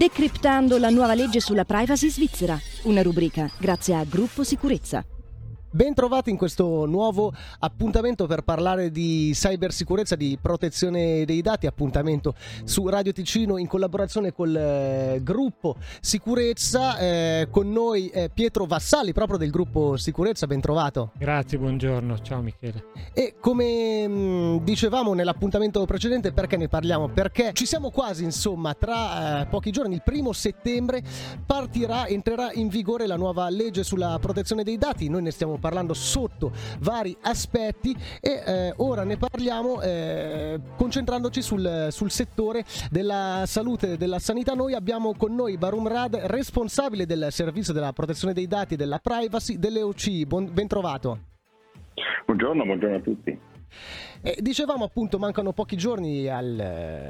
Decriptando 0.00 0.78
la 0.78 0.88
nuova 0.88 1.12
legge 1.12 1.40
sulla 1.40 1.66
privacy 1.66 2.08
svizzera, 2.08 2.58
una 2.84 3.02
rubrica 3.02 3.50
grazie 3.58 3.94
a 3.94 4.04
Gruppo 4.04 4.44
Sicurezza. 4.44 5.04
Bentrovati 5.72 6.30
in 6.30 6.36
questo 6.36 6.84
nuovo 6.84 7.32
appuntamento 7.60 8.26
per 8.26 8.42
parlare 8.42 8.90
di 8.90 9.30
cybersicurezza, 9.32 10.16
di 10.16 10.36
protezione 10.42 11.24
dei 11.24 11.42
dati, 11.42 11.68
appuntamento 11.68 12.34
su 12.64 12.88
Radio 12.88 13.12
Ticino 13.12 13.56
in 13.56 13.68
collaborazione 13.68 14.32
col 14.32 14.56
eh, 14.56 15.20
gruppo 15.22 15.76
Sicurezza, 16.00 16.98
eh, 16.98 17.46
con 17.52 17.70
noi 17.70 18.08
eh, 18.08 18.30
Pietro 18.34 18.64
Vassalli 18.66 19.12
proprio 19.12 19.38
del 19.38 19.50
gruppo 19.50 19.96
Sicurezza, 19.96 20.48
bentrovato. 20.48 21.12
Grazie, 21.16 21.56
buongiorno, 21.58 22.18
ciao 22.18 22.42
Michele. 22.42 22.86
E 23.14 23.36
come 23.38 24.08
mh, 24.08 24.12
mm, 24.12 24.56
dicevamo 24.64 25.14
nell'appuntamento 25.14 25.84
precedente, 25.84 26.32
perché 26.32 26.56
ne 26.56 26.66
parliamo? 26.66 27.10
Perché 27.10 27.52
ci 27.52 27.64
siamo 27.64 27.90
quasi, 27.90 28.24
insomma, 28.24 28.74
tra 28.74 29.42
eh, 29.42 29.46
pochi 29.46 29.70
giorni, 29.70 29.94
il 29.94 30.02
primo 30.02 30.32
settembre 30.32 31.00
partirà, 31.46 32.08
entrerà 32.08 32.50
in 32.54 32.66
vigore 32.66 33.06
la 33.06 33.16
nuova 33.16 33.48
legge 33.48 33.84
sulla 33.84 34.18
protezione 34.20 34.64
dei 34.64 34.76
dati, 34.76 35.08
noi 35.08 35.22
ne 35.22 35.30
stiamo 35.30 35.58
parlando 35.60 35.94
sotto 35.94 36.50
vari 36.80 37.16
aspetti 37.20 37.96
e 38.20 38.42
eh, 38.44 38.72
ora 38.78 39.04
ne 39.04 39.16
parliamo 39.16 39.80
eh, 39.80 40.58
concentrandoci 40.76 41.42
sul, 41.42 41.88
sul, 41.90 42.10
settore 42.10 42.64
della 42.90 43.44
salute 43.46 43.92
e 43.92 43.96
della 43.96 44.18
sanità. 44.18 44.54
Noi 44.54 44.74
abbiamo 44.74 45.14
con 45.14 45.34
noi 45.34 45.56
Barum 45.56 45.86
Rad, 45.86 46.16
responsabile 46.16 47.06
del 47.06 47.28
servizio 47.30 47.72
della 47.72 47.92
protezione 47.92 48.34
dei 48.34 48.46
dati 48.46 48.74
e 48.74 48.76
della 48.76 48.98
privacy 48.98 49.58
delle 49.58 49.82
OC. 49.82 50.26
Buon, 50.26 50.50
ben 50.52 50.66
trovato. 50.66 51.18
Buongiorno, 52.26 52.64
buongiorno 52.64 52.96
a 52.96 53.00
tutti. 53.00 53.49
Eh, 54.22 54.36
dicevamo 54.40 54.84
appunto 54.84 55.18
mancano 55.18 55.52
pochi 55.52 55.76
giorni 55.76 56.28
al, 56.28 56.60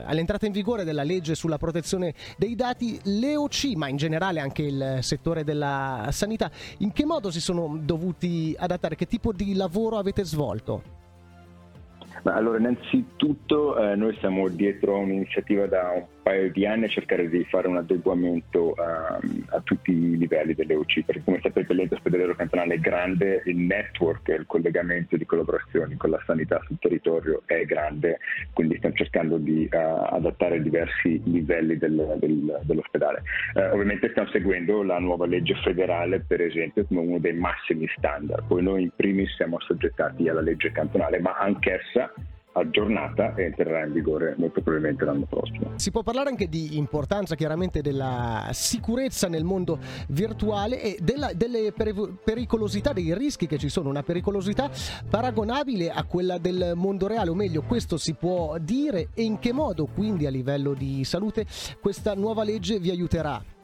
all'entrata 0.05 0.47
in 0.47 0.53
vigore 0.53 0.85
della 0.85 1.03
legge 1.03 1.35
sulla 1.35 1.59
protezione 1.59 2.15
dei 2.37 2.55
dati, 2.55 3.01
l'EOC, 3.03 3.73
ma 3.75 3.89
in 3.89 3.97
generale 3.97 4.39
anche 4.39 4.63
il 4.63 4.99
settore 5.01 5.43
della 5.43 6.09
sanità, 6.13 6.51
in 6.79 6.93
che 6.93 7.05
modo 7.05 7.33
si 7.33 7.41
sono 7.41 7.79
dovuti 7.83 8.55
adattare? 8.57 8.95
Che 8.95 9.07
tipo 9.07 9.33
di 9.33 9.55
lavoro 9.55 9.99
avete 9.99 10.25
svolto? 10.25 10.99
allora, 12.25 12.59
innanzitutto 12.59 13.79
eh, 13.79 13.97
noi 13.97 14.15
siamo 14.19 14.49
dietro 14.49 14.95
a 14.95 14.99
un'iniziativa 14.99 15.67
da 15.67 15.93
un 15.95 16.05
paio 16.31 16.51
di 16.53 16.65
anni 16.65 16.85
a 16.85 16.89
cercare 16.89 17.29
di 17.29 17.45
fare 17.45 17.67
un 17.67 17.77
adeguamento 17.77 18.75
ehm, 18.77 19.47
a 19.49 19.61
tutti 19.63 19.91
i 19.91 20.17
livelli 20.17 20.55
delle 20.55 20.75
UC, 20.75 21.05
perché 21.05 21.23
come 21.25 21.41
sapete 21.43 21.75
l'ente 21.75 21.95
ospedaliero 21.95 22.37
cantonale 22.37 22.75
è 22.75 22.79
grande, 22.79 23.43
il 23.47 23.57
network 23.57 24.29
il 24.29 24.47
collegamento 24.47 25.17
di 25.17 25.27
collaborazioni 25.27 25.97
con 25.97 26.11
la 26.11 26.23
sanità 26.25 26.61
sul 26.67 26.79
territorio 26.79 27.43
è 27.47 27.65
grande, 27.65 28.19
quindi 28.53 28.77
stiamo 28.77 28.95
cercando 28.95 29.39
di 29.39 29.69
uh, 29.71 29.77
adattare 29.77 30.63
diversi 30.63 31.21
livelli 31.25 31.77
del, 31.77 32.17
del, 32.21 32.61
dell'ospedale. 32.63 33.23
Uh, 33.55 33.75
ovviamente 33.75 34.11
stiamo 34.11 34.29
seguendo 34.29 34.85
la 34.85 34.99
nuova 34.99 35.27
legge 35.27 35.55
federale, 35.65 36.21
per 36.21 36.41
esempio, 36.41 36.85
come 36.85 37.01
uno 37.01 37.19
dei 37.19 37.35
massimi 37.35 37.89
standard, 37.97 38.45
poi 38.47 38.63
noi 38.63 38.83
in 38.83 38.91
primis 38.95 39.35
siamo 39.35 39.57
assoggettati 39.57 40.29
alla 40.29 40.43
legge 40.43 40.71
cantonale, 40.71 41.19
ma 41.19 41.37
anch'essa 41.39 42.13
aggiornata 42.53 43.35
e 43.35 43.45
entrerà 43.45 43.85
in 43.85 43.93
vigore 43.93 44.35
molto 44.37 44.61
probabilmente 44.61 45.05
l'anno 45.05 45.27
prossimo. 45.27 45.73
Si 45.77 45.91
può 45.91 46.03
parlare 46.03 46.31
anche 46.31 46.49
di 46.49 46.77
importanza 46.77 47.35
chiaramente 47.35 47.81
della 47.81 48.49
sicurezza 48.53 49.29
nel 49.29 49.45
mondo 49.45 49.79
virtuale 50.09 50.83
e 50.83 50.99
della, 51.01 51.33
delle 51.35 51.73
pericolosità, 51.73 52.93
dei 52.93 53.15
rischi 53.15 53.47
che 53.47 53.59
ci 53.59 53.69
sono, 53.69 53.89
una 53.89 54.03
pericolosità 54.03 54.71
paragonabile 55.09 55.91
a 55.91 56.05
quella 56.05 56.39
del 56.39 56.73
mondo 56.75 57.07
reale, 57.07 57.31
o 57.31 57.35
meglio 57.35 57.63
questo 57.63 57.97
si 57.97 58.15
può 58.15 58.57
dire 58.59 59.09
e 59.15 59.23
in 59.23 59.39
che 59.39 59.53
modo 59.53 59.87
quindi 59.87 60.27
a 60.27 60.31
livello 60.31 60.75
di 60.75 61.05
salute 61.05 61.47
questa 61.81 62.15
nuova 62.15 62.43
legge 62.45 62.79
vi 62.79 62.91
aiuterà? 62.91 63.59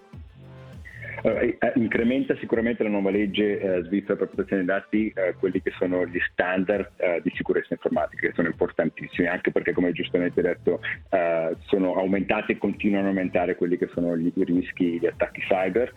Allora, 1.22 1.40
eh, 1.40 1.56
eh, 1.58 1.72
incrementa 1.76 2.36
sicuramente 2.36 2.82
la 2.82 2.88
nuova 2.88 3.10
legge 3.10 3.58
eh, 3.58 3.82
svizzera 3.84 4.16
per 4.16 4.28
protezione 4.28 4.64
dei 4.64 4.74
dati 4.74 5.12
eh, 5.14 5.34
quelli 5.38 5.62
che 5.62 5.72
sono 5.78 6.04
gli 6.06 6.18
standard 6.30 6.90
eh, 6.96 7.20
di 7.22 7.32
sicurezza 7.34 7.72
informatica, 7.72 8.26
che 8.26 8.34
sono 8.34 8.48
importantissimi, 8.48 9.26
anche 9.26 9.50
perché, 9.50 9.72
come 9.72 9.92
giustamente 9.92 10.42
detto, 10.42 10.80
eh, 11.10 11.56
sono 11.66 11.94
aumentati 11.94 12.52
e 12.52 12.58
continuano 12.58 13.06
a 13.06 13.08
aumentare 13.08 13.56
quelli 13.56 13.78
che 13.78 13.88
sono 13.94 14.16
gli, 14.16 14.30
i 14.34 14.44
rischi 14.44 14.98
di 14.98 15.06
attacchi 15.06 15.40
cyber. 15.40 15.92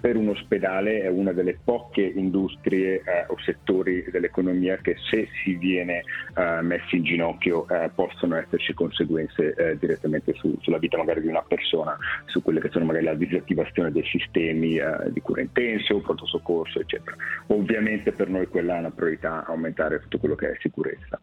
per 0.00 0.16
un 0.16 0.28
ospedale 0.28 1.02
è 1.02 1.08
una 1.08 1.32
delle 1.32 1.56
poche 1.62 2.02
industrie 2.02 3.02
o 3.28 3.38
settori 3.38 4.04
dell'economia 4.10 4.76
che 4.78 4.96
se 5.08 5.28
si 5.42 5.54
viene 5.54 6.02
messi 6.62 6.96
in 6.96 7.04
ginocchio 7.04 7.66
possono 7.94 8.36
esserci 8.36 8.74
conseguenze 8.74 9.76
direttamente 9.78 10.34
su, 10.34 10.56
sulla 10.60 10.78
vita 10.78 10.96
magari 10.96 11.20
di 11.20 11.28
una 11.28 11.42
persona, 11.42 11.96
su 12.26 12.42
quelle 12.42 12.60
che 12.60 12.70
sono 12.70 12.86
magari 12.86 13.04
la 13.04 13.14
disattivazione 13.14 13.92
dei 13.92 14.04
sistemi 14.04 14.41
sistemi 14.42 14.76
eh, 14.76 15.12
di 15.12 15.20
cura 15.20 15.40
intensivo, 15.40 16.00
pronto 16.00 16.26
soccorso, 16.26 16.80
eccetera. 16.80 17.16
Ovviamente 17.48 18.12
per 18.12 18.28
noi 18.28 18.46
quella 18.48 18.76
è 18.76 18.78
una 18.80 18.90
priorità, 18.90 19.44
aumentare 19.46 20.00
tutto 20.00 20.18
quello 20.18 20.34
che 20.34 20.50
è 20.50 20.56
sicurezza. 20.60 21.20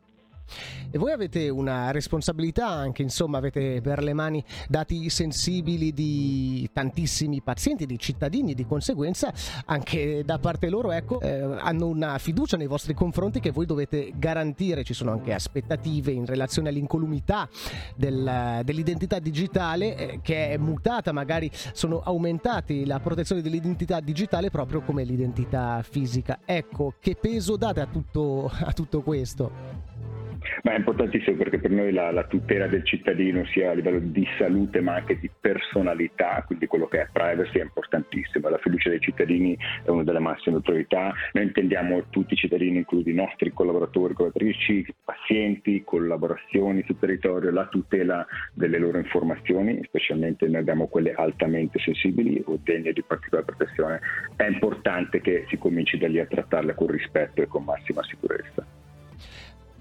E 0.92 0.98
voi 0.98 1.12
avete 1.12 1.50
una 1.50 1.92
responsabilità 1.92 2.68
anche, 2.68 3.02
insomma, 3.02 3.38
avete 3.38 3.82
per 3.82 4.02
le 4.04 4.14
mani 4.14 4.44
dati 4.68 5.10
sensibili 5.10 5.94
di 5.94 6.70
tantissimi 6.74 7.42
pazienti, 7.42 7.86
di 7.86 8.00
cittadini, 8.00 8.54
di 8.54 8.66
conseguenza 8.66 9.32
anche 9.66 10.24
da 10.26 10.40
parte 10.40 10.70
loro, 10.70 10.92
ecco, 10.92 11.20
eh, 11.22 11.42
hanno 11.42 11.88
una 11.88 12.18
fiducia 12.18 12.58
nei 12.58 12.68
vostri 12.68 12.94
confronti 12.94 13.40
che 13.40 13.52
voi 13.52 13.66
dovete 13.66 14.12
garantire. 14.16 14.84
Ci 14.84 14.94
sono 14.94 15.12
anche 15.12 15.34
aspettative 15.34 16.12
in 16.12 16.26
relazione 16.26 16.70
all'incolumità 16.70 17.48
del, 17.96 18.62
dell'identità 18.64 19.20
digitale 19.20 19.96
eh, 19.96 20.20
che 20.22 20.52
è 20.52 20.58
mutata, 20.58 21.12
magari 21.12 21.50
sono 21.74 22.02
aumentati 22.02 22.86
la 22.86 23.00
protezione 23.00 23.42
dell'identità 23.42 24.00
digitale 24.00 24.50
proprio 24.50 24.82
come 24.82 25.04
l'identità 25.04 25.84
fisica. 25.88 26.40
Ecco, 26.46 26.96
che 27.00 27.16
peso 27.16 27.56
date 27.58 27.82
a 27.82 27.86
tutto, 27.86 28.52
a 28.52 28.72
tutto 28.74 29.02
questo? 29.02 29.52
Ma 30.64 30.74
è 30.74 30.78
importantissimo 30.78 31.38
perché 31.38 31.60
per 31.60 31.72
noi 31.72 31.92
la, 31.92 32.12
la, 32.12 32.24
tutela 32.26 32.68
del 32.68 32.84
cittadino 32.84 33.46
sia 33.46 33.72
a 33.72 33.74
livello 33.74 34.00
di 34.00 34.28
salute 34.38 34.82
ma 34.82 34.96
anche 34.96 35.20
di 35.20 35.30
personalità, 35.40 36.44
quindi 36.46 36.68
quello 36.68 36.88
che 36.88 37.02
è 37.02 37.08
privacy 37.12 37.60
è 37.60 37.64
importantissimo. 37.64 38.50
La 38.50 38.58
fiducia 38.58 38.90
dei 38.90 39.00
cittadini 39.00 39.58
è 39.84 39.90
una 39.90 40.04
delle 40.04 40.20
massime 40.20 40.62
priorità. 40.62 41.14
Noi 41.34 41.44
intendiamo 41.46 42.06
tutti 42.10 42.34
i 42.34 42.38
cittadini, 42.38 42.78
inclusi 42.78 43.10
i 43.10 43.14
nostri 43.14 43.52
collaboratori, 43.52 44.14
collaboratrici, 44.14 44.86
pazienti, 45.04 45.84
collaborazioni 45.84 46.84
sul 46.86 47.00
territorio, 47.00 47.52
la 47.52 47.68
tutela 47.68 48.26
delle 48.54 48.78
loro 48.78 48.98
informazioni, 48.98 49.80
specialmente 49.84 50.48
noi 50.48 50.58
abbiamo 50.58 50.88
quelle 50.88 51.14
altamente 51.14 51.80
sensibili 51.80 52.42
o 52.46 52.60
degne 52.62 52.94
di 52.94 53.04
particolare 53.04 53.46
protezione. 53.46 54.00
È 54.36 54.46
importante 54.46 55.22
che 55.22 55.46
si 55.48 55.58
cominci 55.58 55.98
da 55.98 56.08
lì 56.08 56.20
a 56.20 56.26
trattarle 56.26 56.76
con 56.76 56.88
rispetto 56.88 57.42
e 57.42 57.48
con 57.48 57.64
massima 57.64 58.04
sicurezza. 58.04 58.66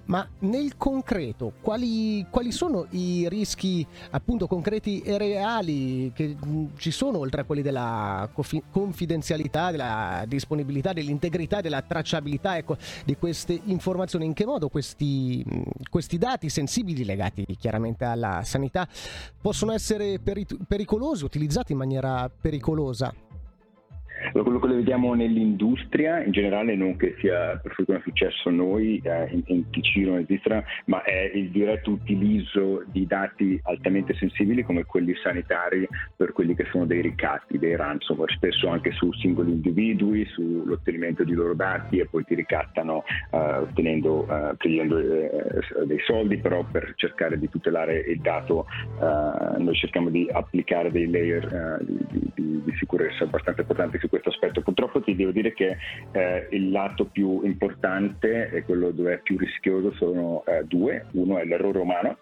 Ma 0.09 0.27
nel 0.39 0.75
concreto, 0.75 1.53
quali, 1.61 2.25
quali, 2.31 2.51
sono 2.51 2.87
i 2.91 3.27
rischi 3.29 3.85
appunto 4.09 4.47
concreti 4.47 5.01
e 5.01 5.19
reali 5.19 6.11
che 6.15 6.35
mm, 6.43 6.65
ci 6.77 6.89
sono 6.89 7.19
oltre 7.19 7.41
a 7.41 7.43
quelli 7.43 7.61
della 7.61 8.27
confidenzialità, 8.71 9.69
della 9.69 10.25
disponibilità, 10.27 10.93
dell'integrità, 10.93 11.61
della 11.61 11.83
tracciabilità 11.83 12.57
ecco, 12.57 12.77
di 13.05 13.17
queste 13.17 13.59
informazioni? 13.65 14.25
In 14.25 14.33
che 14.33 14.47
modo 14.47 14.67
questi, 14.69 15.45
mm, 15.47 15.61
questi 15.91 16.17
dati 16.17 16.49
sensibili 16.49 17.05
legati 17.05 17.45
chiaramente 17.59 18.03
alla 18.03 18.41
sanità 18.43 18.87
possono 19.39 19.73
essere 19.73 20.17
peri- 20.17 20.47
pericolosi, 20.67 21.23
utilizzati 21.23 21.73
in 21.73 21.77
maniera 21.77 22.27
pericolosa? 22.29 23.13
Quello 24.31 24.59
che 24.59 24.67
vediamo 24.67 25.13
nell'industria 25.13 26.23
in 26.23 26.31
generale, 26.31 26.75
non 26.75 26.95
che 26.95 27.15
sia 27.19 27.57
per 27.61 27.73
fortuna 27.73 27.99
successo 28.03 28.49
noi 28.49 29.01
eh, 29.03 29.27
in, 29.31 29.43
in 29.45 29.69
Ticino 29.69 30.17
in 30.17 30.25
Svizzera, 30.25 30.63
ma 30.85 31.03
è 31.03 31.31
il 31.33 31.49
diretto 31.49 31.91
utilizzo 31.91 32.83
di 32.87 33.05
dati 33.05 33.59
altamente 33.63 34.13
sensibili 34.15 34.63
come 34.63 34.85
quelli 34.85 35.13
sanitari 35.21 35.87
per 36.15 36.33
quelli 36.33 36.55
che 36.55 36.65
sono 36.71 36.85
dei 36.85 37.01
ricatti, 37.01 37.57
dei 37.57 37.75
ransomware, 37.75 38.33
spesso 38.35 38.67
anche 38.67 38.91
su 38.91 39.11
singoli 39.13 39.51
individui, 39.51 40.25
sull'ottenimento 40.25 41.23
di 41.23 41.33
loro 41.33 41.53
dati 41.53 41.99
e 41.99 42.07
poi 42.07 42.23
ti 42.23 42.35
ricattano 42.35 43.03
eh, 43.31 43.37
ottenendo, 43.37 44.27
eh, 44.29 44.55
prendendo 44.57 44.97
eh, 44.99 45.85
dei 45.85 45.99
soldi, 46.05 46.37
però 46.37 46.63
per 46.63 46.93
cercare 46.95 47.37
di 47.37 47.49
tutelare 47.49 47.99
il 47.99 48.19
dato 48.19 48.65
eh, 48.99 49.61
noi 49.61 49.75
cerchiamo 49.75 50.09
di 50.09 50.27
applicare 50.31 50.91
dei 50.91 51.09
layer 51.09 51.79
eh, 51.81 51.85
di, 51.85 52.31
di, 52.33 52.61
di 52.63 52.75
sicurezza 52.77 53.23
abbastanza 53.23 53.61
importanti 53.61 53.97
questo 54.09 54.29
aspetto. 54.29 54.61
Purtroppo 54.61 55.01
ti 55.01 55.15
devo 55.15 55.31
dire 55.31 55.53
che 55.53 55.77
eh, 56.11 56.47
il 56.51 56.71
lato 56.71 57.05
più 57.05 57.41
importante 57.43 58.49
e 58.49 58.63
quello 58.63 58.91
dove 58.91 59.13
è 59.13 59.19
più 59.19 59.37
rischioso 59.37 59.93
sono 59.93 60.43
eh, 60.45 60.63
due. 60.65 61.05
Uno 61.13 61.37
è 61.37 61.45
l'errore 61.45 61.79
umano 61.79 62.17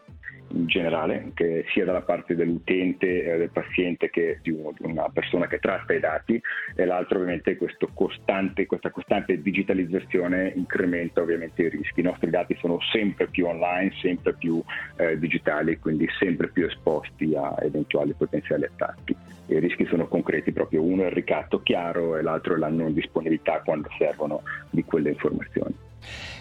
in 0.50 0.68
generale, 0.68 1.32
che 1.34 1.66
sia 1.74 1.86
dalla 1.86 2.02
parte 2.02 2.36
dell'utente, 2.36 3.24
eh, 3.24 3.38
del 3.38 3.50
paziente 3.50 4.10
che 4.10 4.40
di, 4.42 4.52
un, 4.52 4.72
di, 4.78 4.86
una 4.90 5.10
persona 5.10 5.48
che 5.48 5.60
tratta 5.60 5.94
i 5.94 6.00
dati 6.00 6.42
e 6.76 6.86
l'altro 6.86 7.18
ovviamente 7.18 7.58
costante, 7.94 8.66
questa 8.66 8.90
costante 8.90 9.42
digitalizzazione 9.42 10.54
incrementa 10.56 11.22
ovviamente 11.22 11.64
i 11.64 11.70
rischi. 11.70 12.00
I 12.00 12.04
nostri 12.04 12.30
dati 12.30 12.56
sono 12.60 12.80
sempre 12.92 13.28
più 13.28 13.46
online, 13.46 13.92
sempre 14.00 14.34
più 14.34 14.62
eh, 14.98 15.18
digitali, 15.18 15.80
quindi 15.80 16.08
sempre 16.18 16.48
più 16.48 16.66
esposti 16.66 17.34
a 17.36 17.56
eventuali 17.62 18.14
potenziali 18.14 18.66
attacchi. 18.66 19.16
i 19.48 19.60
rischi 19.60 19.86
sono 19.86 20.08
concreti 20.08 20.52
uno 20.98 21.04
è 21.04 21.08
il 21.08 21.14
ricatto 21.14 21.62
chiaro 21.62 22.18
e 22.18 22.22
l'altro 22.22 22.56
è 22.56 22.58
la 22.58 22.70
non 22.70 22.94
disponibilità 22.94 23.62
quando 23.62 23.88
servono 23.98 24.42
di 24.70 24.84
quelle 24.84 25.12
informazioni. 25.12 25.76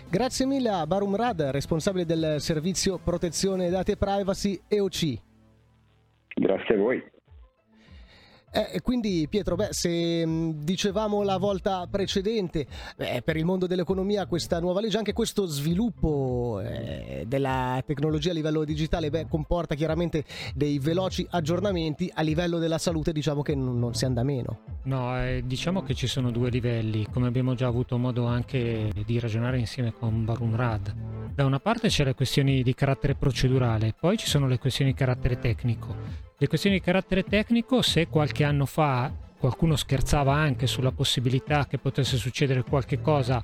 Grazie 0.09 0.47
mille 0.47 0.71
a 0.71 0.87
Barum 0.87 1.15
Rad, 1.15 1.43
responsabile 1.43 2.07
del 2.07 2.37
servizio 2.39 2.99
protezione 2.99 3.69
dati 3.69 3.93
e 3.93 3.97
privacy 3.97 4.61
EOC. 4.69 5.19
Grazie 6.35 6.75
a 6.75 6.79
voi. 6.79 7.16
Eh, 8.57 8.81
quindi 8.81 9.27
Pietro, 9.29 9.55
beh, 9.55 9.69
se 9.73 10.25
mh, 10.25 10.65
dicevamo 10.65 11.23
la 11.23 11.37
volta 11.37 11.87
precedente, 11.91 12.67
beh, 12.97 13.21
per 13.23 13.37
il 13.37 13.45
mondo 13.45 13.67
dell'economia 13.67 14.25
questa 14.25 14.61
nuova 14.61 14.81
legge, 14.81 14.97
anche 14.97 15.13
questo 15.13 15.45
sviluppo 15.45 16.63
eh, 16.65 17.25
della 17.27 17.83
tecnologia 17.85 18.31
a 18.31 18.33
livello 18.33 18.65
digitale 18.65 19.11
beh, 19.11 19.27
comporta 19.29 19.75
chiaramente 19.75 20.25
dei 20.55 20.79
veloci 20.79 21.27
aggiornamenti, 21.29 22.11
a 22.15 22.23
livello 22.23 22.59
della 22.59 22.79
salute 22.79 23.13
diciamo 23.13 23.43
che 23.43 23.55
non, 23.55 23.79
non 23.79 23.95
si 23.95 24.07
anda 24.07 24.23
meno. 24.23 24.61
No, 24.85 25.23
eh, 25.23 25.43
diciamo 25.45 25.83
che 25.83 25.95
ci 25.95 26.07
sono 26.07 26.31
due 26.31 26.49
livelli, 26.49 27.07
come 27.13 27.27
abbiamo 27.27 27.55
già 27.55 27.67
avuto 27.67 27.99
modo 27.99 28.25
anche 28.25 28.91
di 29.05 29.19
ragionare 29.19 29.59
insieme 29.59 29.93
con 29.93 30.25
Barun 30.25 30.57
Rad. 30.57 30.95
Da 31.35 31.45
una 31.45 31.61
parte 31.61 31.89
c'è 31.89 32.05
le 32.05 32.15
questioni 32.15 32.63
di 32.63 32.73
carattere 32.73 33.17
procedurale, 33.17 33.95
poi 33.99 34.17
ci 34.17 34.27
sono 34.27 34.47
le 34.47 34.59
questioni 34.59 34.93
di 34.93 34.97
carattere 34.97 35.39
tecnico. 35.39 36.26
Le 36.39 36.49
questioni 36.49 36.77
di 36.77 36.83
carattere 36.83 37.23
tecnico, 37.23 37.81
se 37.81 38.09
qualche 38.09 38.45
anno 38.45 38.67
fa 38.67 39.11
qualcuno 39.39 39.75
scherzava 39.75 40.35
anche 40.35 40.67
sulla 40.67 40.93
possibilità 40.93 41.67
che 41.67 41.79
potesse 41.79 42.19
succedere 42.19 42.63
qualche 42.63 43.01
cosa 43.01 43.43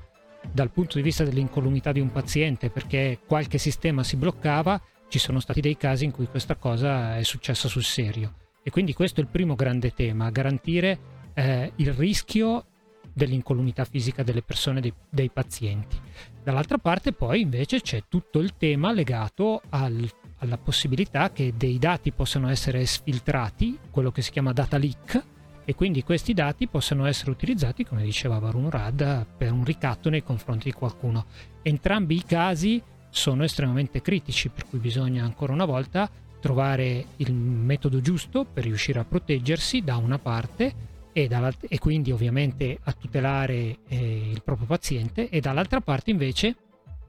dal 0.51 0.69
punto 0.69 0.97
di 0.97 1.01
vista 1.01 1.23
dell'incolumità 1.23 1.91
di 1.91 1.99
un 1.99 2.11
paziente 2.11 2.69
perché 2.69 3.17
qualche 3.25 3.57
sistema 3.57 4.03
si 4.03 4.15
bloccava, 4.15 4.79
ci 5.07 5.17
sono 5.17 5.39
stati 5.39 5.59
dei 5.59 5.75
casi 5.75 6.05
in 6.05 6.11
cui 6.11 6.27
questa 6.27 6.55
cosa 6.55 7.17
è 7.17 7.23
successa 7.23 7.67
sul 7.67 7.83
serio. 7.83 8.35
E 8.61 8.69
quindi 8.69 8.93
questo 8.93 9.21
è 9.21 9.23
il 9.23 9.29
primo 9.29 9.55
grande 9.55 9.91
tema, 9.91 10.29
garantire 10.29 10.99
eh, 11.33 11.71
il 11.77 11.93
rischio 11.93 12.65
dell'incolumità 13.11 13.85
fisica 13.85 14.21
delle 14.21 14.43
persone, 14.43 14.81
dei, 14.81 14.93
dei 15.09 15.31
pazienti. 15.31 15.99
Dall'altra 16.43 16.77
parte 16.77 17.11
poi 17.11 17.41
invece 17.41 17.81
c'è 17.81 18.03
tutto 18.07 18.37
il 18.37 18.55
tema 18.55 18.91
legato 18.91 19.63
al 19.69 20.07
alla 20.43 20.57
possibilità 20.57 21.31
che 21.31 21.53
dei 21.55 21.79
dati 21.79 22.11
possano 22.11 22.49
essere 22.49 22.85
sfiltrati, 22.85 23.79
quello 23.89 24.11
che 24.11 24.21
si 24.21 24.31
chiama 24.31 24.51
data 24.51 24.77
leak, 24.77 25.23
e 25.65 25.75
quindi 25.75 26.03
questi 26.03 26.33
dati 26.33 26.67
possano 26.67 27.05
essere 27.05 27.31
utilizzati, 27.31 27.85
come 27.85 28.03
diceva 28.03 28.37
Varun 28.37 28.69
Rad, 28.69 29.25
per 29.37 29.53
un 29.53 29.63
ricatto 29.63 30.09
nei 30.09 30.21
confronti 30.21 30.69
di 30.69 30.75
qualcuno. 30.75 31.25
Entrambi 31.61 32.15
i 32.15 32.25
casi 32.25 32.81
sono 33.09 33.43
estremamente 33.43 34.01
critici, 34.01 34.49
per 34.49 34.67
cui 34.67 34.79
bisogna 34.79 35.23
ancora 35.23 35.53
una 35.53 35.65
volta 35.65 36.09
trovare 36.41 37.05
il 37.17 37.33
metodo 37.33 38.01
giusto 38.01 38.43
per 38.43 38.65
riuscire 38.65 38.99
a 38.99 39.05
proteggersi 39.05 39.81
da 39.81 39.95
una 39.95 40.19
parte 40.19 40.91
e, 41.13 41.29
e 41.69 41.79
quindi 41.79 42.11
ovviamente 42.11 42.77
a 42.83 42.91
tutelare 42.91 43.77
eh, 43.87 44.29
il 44.29 44.41
proprio 44.43 44.67
paziente 44.67 45.29
e 45.29 45.39
dall'altra 45.39 45.79
parte 45.79 46.11
invece 46.11 46.53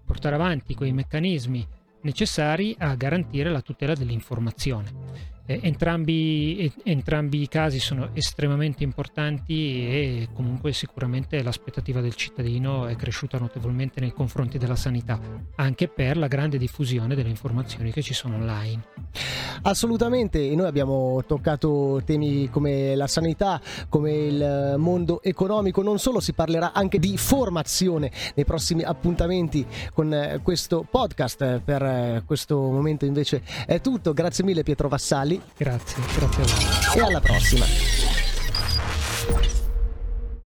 portare 0.04 0.36
avanti 0.36 0.74
quei 0.74 0.92
meccanismi 0.92 1.66
necessari 2.04 2.74
a 2.78 2.94
garantire 2.94 3.50
la 3.50 3.60
tutela 3.60 3.94
dell'informazione. 3.94 5.32
Eh, 5.46 5.60
entrambi, 5.62 6.56
eh, 6.56 6.72
entrambi, 6.84 7.42
i 7.42 7.48
casi 7.48 7.78
sono 7.78 8.14
estremamente 8.14 8.82
importanti 8.82 9.86
e 9.86 10.28
comunque 10.32 10.72
sicuramente 10.72 11.42
l'aspettativa 11.42 12.00
del 12.00 12.14
cittadino 12.14 12.86
è 12.86 12.96
cresciuta 12.96 13.38
notevolmente 13.38 14.00
nei 14.00 14.12
confronti 14.12 14.56
della 14.56 14.76
sanità, 14.76 15.20
anche 15.56 15.88
per 15.88 16.16
la 16.16 16.28
grande 16.28 16.56
diffusione 16.56 17.14
delle 17.14 17.28
informazioni 17.28 17.92
che 17.92 18.00
ci 18.00 18.14
sono 18.14 18.36
online. 18.36 18.93
Assolutamente, 19.66 20.46
e 20.46 20.54
noi 20.54 20.66
abbiamo 20.66 21.24
toccato 21.26 22.02
temi 22.04 22.50
come 22.50 22.94
la 22.94 23.06
sanità, 23.06 23.58
come 23.88 24.12
il 24.12 24.74
mondo 24.76 25.22
economico, 25.22 25.82
non 25.82 25.98
solo 25.98 26.20
si 26.20 26.34
parlerà 26.34 26.72
anche 26.72 26.98
di 26.98 27.16
formazione 27.16 28.10
nei 28.34 28.44
prossimi 28.44 28.82
appuntamenti 28.82 29.66
con 29.94 30.40
questo 30.42 30.86
podcast. 30.88 31.60
Per 31.64 32.22
questo 32.26 32.58
momento 32.58 33.06
invece 33.06 33.42
è 33.66 33.80
tutto, 33.80 34.12
grazie 34.12 34.44
mille 34.44 34.62
Pietro 34.62 34.88
Vassalli. 34.88 35.40
Grazie, 35.56 36.02
grazie 36.14 36.42
a 36.42 36.46
voi. 36.46 37.00
E 37.00 37.06
alla 37.06 37.20
prossima. 37.20 38.03